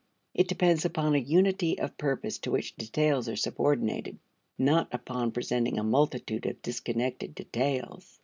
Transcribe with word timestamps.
It 0.33 0.47
depends 0.47 0.83
upon 0.83 1.13
a 1.13 1.19
unity 1.19 1.77
of 1.77 1.95
purpose 1.95 2.39
to 2.39 2.49
which 2.49 2.75
details 2.75 3.29
are 3.29 3.35
subordinated, 3.35 4.17
not 4.57 4.91
upon 4.91 5.31
presenting 5.31 5.77
a 5.77 5.83
multitude 5.83 6.47
of 6.47 6.59
disconnected 6.63 7.35
details. 7.35 8.19